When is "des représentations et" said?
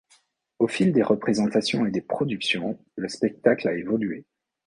0.93-1.91